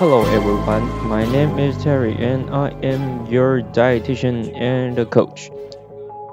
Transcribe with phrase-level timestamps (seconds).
[0.00, 5.50] Hello everyone, my name is Terry and I am your dietitian and coach.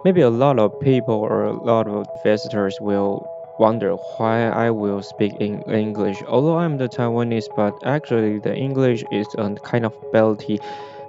[0.05, 3.27] Maybe a lot of people or a lot of visitors will
[3.59, 6.23] wonder why I will speak in English.
[6.29, 10.61] Although I'm the Taiwanese, but actually the English is a kind of ability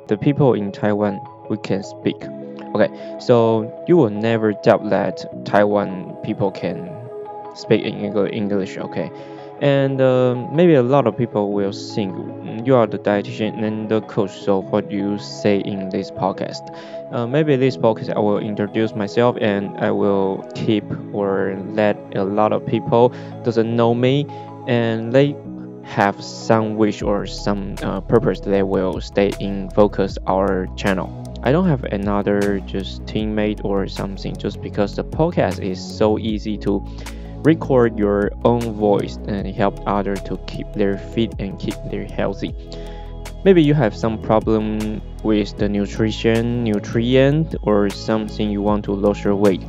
[0.08, 2.20] the people in Taiwan we can speak.
[2.74, 2.88] Okay,
[3.20, 6.90] so you will never doubt that Taiwan people can
[7.54, 8.76] speak in English.
[8.78, 9.12] Okay,
[9.60, 13.88] and uh, maybe a lot of people will think mm, you are the dietitian and
[13.88, 14.30] the coach.
[14.30, 16.74] So what you say in this podcast?
[17.12, 22.24] Uh, maybe this podcast I will introduce myself and I will keep or let a
[22.24, 23.12] lot of people
[23.42, 24.26] doesn't know me
[24.66, 25.34] and they
[25.84, 31.10] have some wish or some uh, purpose they will stay in focus our channel.
[31.42, 36.58] I don't have another just teammate or something just because the podcast is so easy
[36.58, 36.84] to
[37.42, 42.54] record your own voice and help others to keep their fit and keep their healthy.
[43.44, 49.22] Maybe you have some problem with the nutrition, nutrient, or something you want to lose
[49.22, 49.62] your weight.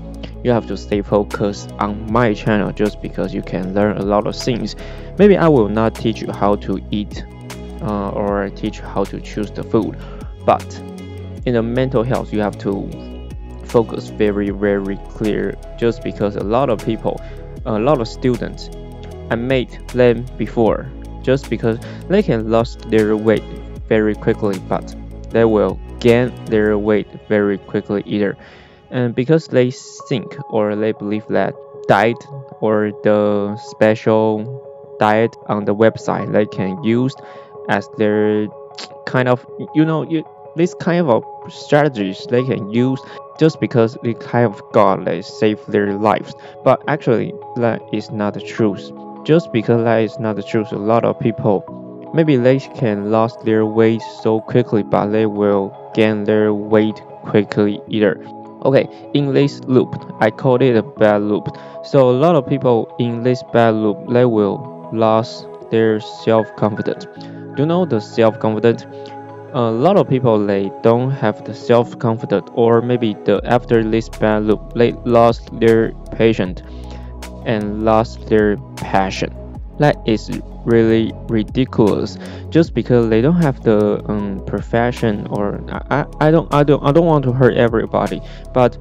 [0.43, 4.25] You have to stay focused on my channel just because you can learn a lot
[4.25, 4.75] of things.
[5.17, 7.23] Maybe I will not teach you how to eat
[7.81, 9.97] uh, or teach you how to choose the food,
[10.45, 10.81] but
[11.45, 12.89] in the mental health, you have to
[13.65, 17.21] focus very, very clear just because a lot of people,
[17.65, 18.69] a lot of students,
[19.29, 20.89] I made them before
[21.21, 23.43] just because they can lose their weight
[23.87, 24.95] very quickly, but
[25.31, 28.37] they will gain their weight very quickly either.
[28.89, 29.71] And because they
[30.07, 31.53] think or they believe that
[31.87, 32.23] diet
[32.61, 37.15] or the special diet on the website they can use
[37.69, 38.47] as their
[39.05, 40.23] kind of you know you,
[40.55, 42.99] this kind of strategies they can use
[43.39, 46.35] just because they kind of God they save their lives.
[46.63, 48.91] But actually that is not the truth.
[49.25, 51.63] Just because that is not the truth a lot of people
[52.13, 57.79] maybe they can lose their weight so quickly but they will gain their weight quickly
[57.87, 58.21] either.
[58.65, 59.89] Okay in this loop.
[60.19, 61.47] I called it a bad loop.
[61.83, 67.05] So a lot of people in this bad loop they will lose their self-confidence.
[67.55, 68.85] Do you know the self-confidence
[69.53, 74.43] a lot of people they don't have the self-confidence or maybe the after this bad
[74.43, 76.61] loop they lost their patience
[77.45, 79.33] and lost their passion.
[79.79, 80.29] That is
[80.65, 82.17] really ridiculous.
[82.49, 86.91] Just because they don't have the um, profession or I, I don't I don't I
[86.91, 88.21] don't want to hurt everybody.
[88.53, 88.77] But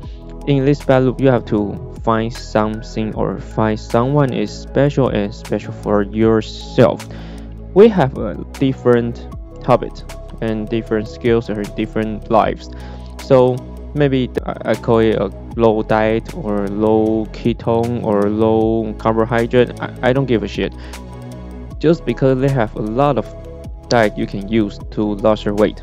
[0.46, 5.34] in this bad loop you have to find something or find someone is special and
[5.34, 7.08] special for yourself.
[7.74, 9.26] We have a different
[9.64, 10.04] habit
[10.40, 12.70] and different skills or different lives.
[13.22, 13.56] So
[13.94, 19.80] maybe I call it a low diet or low ketone or low carbohydrate.
[19.80, 20.74] I, I don't give a shit.
[21.78, 23.26] Just because they have a lot of
[23.88, 25.82] diet you can use to lose your weight.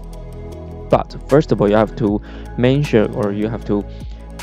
[0.89, 2.21] But first of all, you have to
[2.57, 3.83] mention or you have to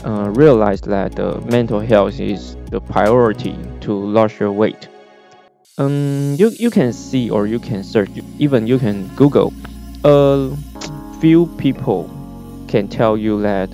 [0.05, 4.89] uh, realize that the mental health is the priority to lose your weight.
[5.79, 9.53] Um, you, you can see or you can search, even you can Google
[10.05, 10.57] a
[11.21, 12.11] few people
[12.69, 13.73] can tell you that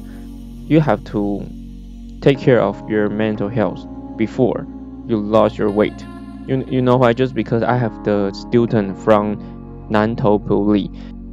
[0.67, 1.47] you have to
[2.21, 4.67] take care of your mental health before
[5.07, 6.05] you lose your weight.
[6.47, 7.13] You, you know why?
[7.13, 9.37] Just because I have the student from
[9.91, 10.89] Nantou Puli.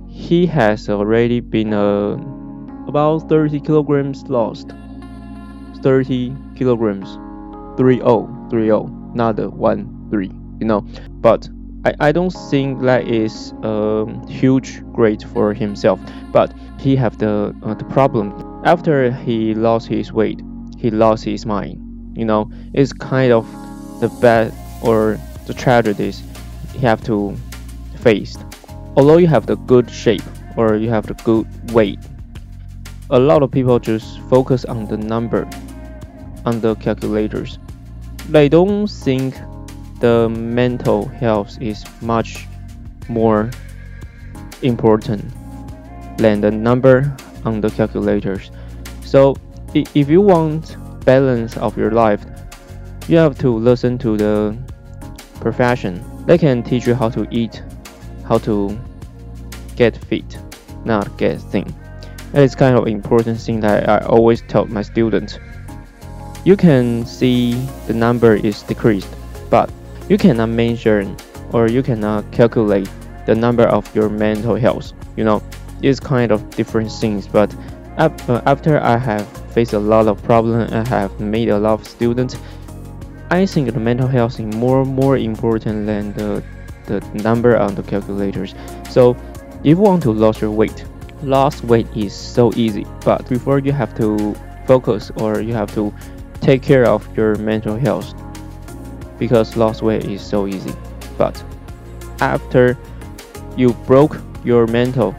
[0.10, 2.14] He has already been uh,
[2.88, 4.72] about 30 kilograms lost.
[5.82, 7.18] 30 kilograms.
[7.78, 8.00] 30,
[8.50, 10.28] 30, not the 1 3,
[10.60, 10.82] you know.
[11.20, 11.50] But
[11.86, 16.00] I, I don't think that is a huge great for himself,
[16.32, 18.34] but he have the uh, the problem
[18.66, 20.42] after he lost his weight,
[20.78, 21.78] he lost his mind.
[22.18, 23.46] You know, it's kind of
[24.00, 24.52] the bad
[24.82, 26.24] or the tragedies
[26.74, 27.38] he have to
[28.02, 28.36] face.
[28.98, 30.24] Although you have the good shape
[30.58, 32.00] or you have the good weight,
[33.12, 35.48] a lot of people just focus on the number,
[36.46, 37.60] on the calculators.
[38.30, 39.36] They don't think
[40.00, 42.48] the mental health is much
[43.08, 43.50] more
[44.62, 45.24] important
[46.18, 47.16] than the number
[47.46, 48.52] on the calculators.
[49.04, 49.36] So
[49.74, 52.26] if you want balance of your life,
[53.08, 54.58] you have to listen to the
[55.40, 56.04] profession.
[56.26, 57.62] They can teach you how to eat,
[58.28, 58.78] how to
[59.76, 60.38] get fit,
[60.86, 61.74] not get thin.
[62.32, 65.38] That is kind of important thing that I always tell my students.
[66.44, 67.54] You can see
[67.88, 69.14] the number is decreased,
[69.50, 69.70] but
[70.10, 71.06] you cannot measure
[71.52, 72.90] or you cannot calculate
[73.26, 74.94] the number of your mental health.
[75.16, 75.42] You know,
[75.82, 77.28] it's kind of different things.
[77.28, 77.56] But
[77.98, 78.10] uh,
[78.46, 82.38] after I have faced a lot of problems, I have made a lot of students.
[83.32, 86.44] I think the mental health is more more important than the
[86.86, 88.54] the number on the calculators.
[88.90, 89.18] So
[89.64, 90.86] if you want to lose your weight,
[91.24, 94.36] lost weight is so easy, but before you have to
[94.68, 95.92] focus or you have to
[96.42, 98.14] take care of your mental health
[99.18, 100.74] because lost weight is so easy.
[101.18, 101.42] But
[102.20, 102.78] after
[103.58, 105.16] you broke your mental,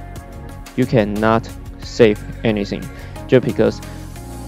[0.77, 1.49] you cannot
[1.81, 2.85] save anything
[3.27, 3.81] just because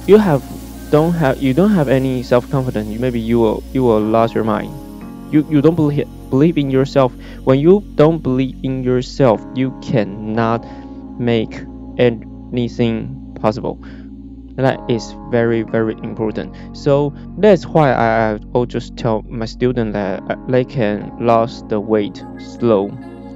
[0.06, 0.42] you have
[0.90, 2.98] don't have you don't have any self confidence.
[2.98, 4.72] Maybe you will you will lose your mind.
[5.32, 7.12] You you don't believe believe in yourself.
[7.44, 10.64] When you don't believe in yourself, you cannot
[11.18, 11.64] make
[11.98, 13.78] anything possible
[14.58, 16.55] that is very very important.
[16.76, 21.81] So that's why i will just tell my student that uh, they can lose the
[21.81, 22.90] weight slow.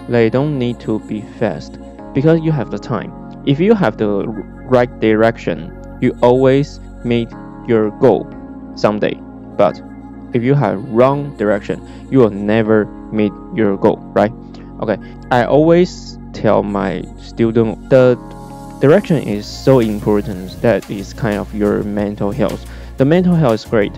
[0.09, 1.79] They don't need to be fast
[2.13, 3.13] because you have the time.
[3.47, 4.27] If you have the
[4.67, 7.31] right direction you always meet
[7.69, 8.27] your goal
[8.75, 9.15] someday.
[9.57, 9.81] But
[10.35, 11.81] if you have wrong direction
[12.11, 14.33] you will never meet your goal right?
[14.81, 14.99] Okay
[15.31, 18.19] i always tell my student the
[18.83, 22.69] direction is so important that is kind of your mental health.
[22.97, 23.93] The mental health is great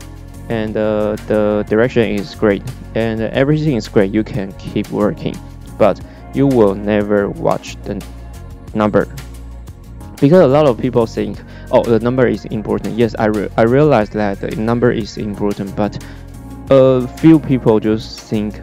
[0.50, 2.62] and uh, the direction is great
[2.94, 4.12] and everything is great.
[4.12, 5.34] You can keep working
[5.78, 5.98] but
[6.34, 8.04] you will never watch the
[8.74, 9.08] number.
[10.20, 11.38] Because a lot of people think
[11.72, 12.98] oh the number is important.
[12.98, 15.96] Yes i, re- I realize that the number is important but
[16.68, 18.60] a few people just think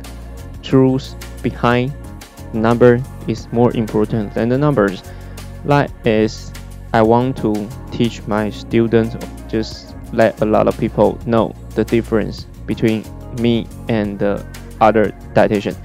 [0.62, 1.92] truth behind
[2.54, 5.02] number is more important than the numbers
[5.66, 6.52] that is,
[6.94, 9.16] I want to teach my students,
[9.48, 13.06] just let a lot of people know the difference between
[13.40, 14.46] me and the
[14.80, 15.76] other dietitian.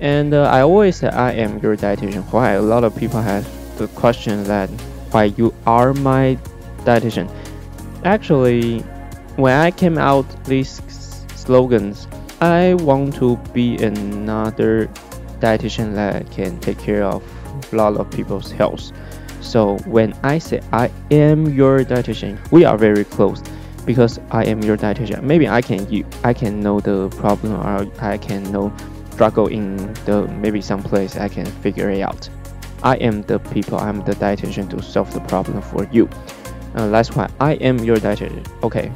[0.00, 2.24] And uh, I always say I am your dietitian.
[2.32, 3.46] Why a lot of people have
[3.78, 4.68] the question that
[5.10, 6.38] why you are my
[6.84, 7.30] dietitian.
[8.04, 8.80] Actually,
[9.36, 10.80] when I came out these
[11.34, 12.08] slogans,
[12.40, 14.88] I want to be another
[15.40, 17.22] dietitian that can take care of
[17.72, 18.92] lot of people's health.
[19.40, 23.42] So when I say I am your dietitian, we are very close
[23.84, 25.22] because I am your dietitian.
[25.22, 28.72] Maybe I can you I can know the problem or I can know
[29.10, 32.28] struggle in the maybe some place I can figure it out.
[32.82, 36.08] I am the people, I'm the dietitian to solve the problem for you.
[36.74, 38.46] Uh, that's why I am your dietitian.
[38.62, 38.88] Okay,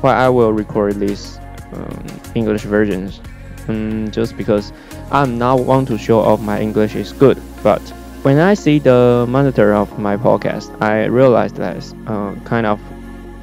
[0.00, 1.38] why I will record these
[1.72, 3.20] um, English versions,
[3.68, 4.72] um, just because
[5.10, 7.82] I'm not want to show off my English is good, but
[8.22, 11.76] when I see the monitor of my podcast, I realize that
[12.06, 12.80] uh, kind of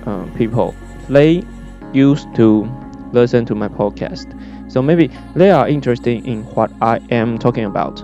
[0.06, 0.75] uh, people
[1.10, 1.44] they
[1.94, 2.69] used to
[3.12, 4.27] listen to my podcast,
[4.72, 8.04] so maybe they are interested in what I am talking about,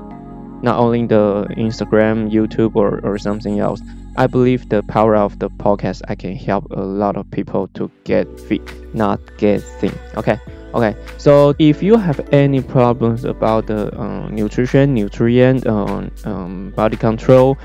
[0.64, 3.82] not only the Instagram, YouTube, or, or something else.
[4.18, 7.90] I believe the power of the podcast I can help a lot of people to
[8.04, 8.62] get fit,
[8.94, 9.94] not get thin.
[10.16, 10.40] Okay.
[10.74, 16.96] Okay, so if you have any problems about the uh, nutrition, nutrient, uh, um, body
[16.96, 17.58] control,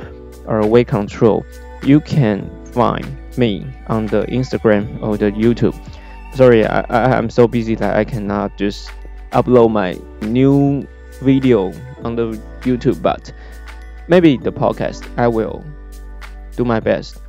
[0.47, 1.47] or weight control,
[1.85, 3.07] you can find
[3.39, 5.75] me on the Instagram or the YouTube.
[6.35, 8.91] Sorry, I, I am so busy that I cannot just
[9.31, 10.87] upload my new
[11.23, 11.73] video
[12.03, 13.33] on the YouTube, but
[14.09, 15.65] maybe the podcast I will
[16.57, 17.23] do my best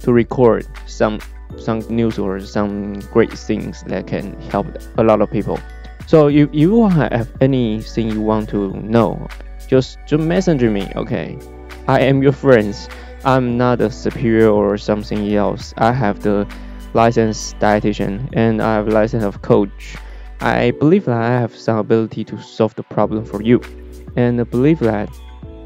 [0.00, 1.18] to record some
[1.58, 4.66] some news or some great things that can help
[4.98, 5.58] a lot of people.
[6.06, 9.26] So if you have anything you want to know,
[9.66, 10.90] just just message me.
[10.96, 11.38] Okay,
[11.88, 12.88] I am your friends.
[13.24, 15.72] I'm not a superior or something else.
[15.78, 16.46] I have the
[16.92, 19.96] licensed dietitian and I have license of coach.
[20.40, 23.62] I believe that I have some ability to solve the problem for you,
[24.16, 25.08] and I believe that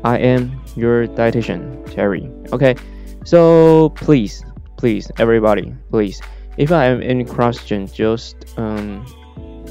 [0.04, 2.30] I am your dietitian, Terry.
[2.52, 2.76] Okay,
[3.24, 4.44] so please
[4.78, 6.22] please everybody please.
[6.56, 9.04] If i have any question just um,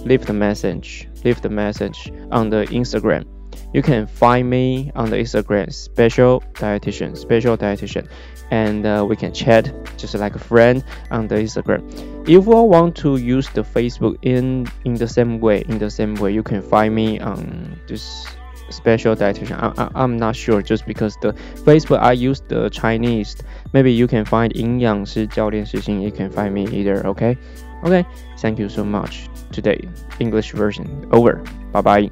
[0.05, 3.25] leave the message leave the message on the instagram.
[3.73, 8.07] You can find me on the instagram special dietitian special dietitian
[8.51, 11.81] and uh, we can chat just like a friend on the instagram.
[12.23, 16.15] If you want to use the facebook in in the same way in the same
[16.15, 18.27] way you can find me on this
[18.70, 19.58] special dietitian.
[19.94, 21.32] I, am not sure just because the
[21.64, 23.36] Facebook I use the Chinese.
[23.72, 26.00] Maybe you can find 营养师教练实心.
[26.00, 27.02] You can find me either.
[27.02, 27.36] Okay,
[27.82, 28.04] okay.
[28.38, 29.28] Thank you so much.
[29.52, 29.78] Today
[30.18, 31.42] English version over.
[31.72, 32.10] Bye bye.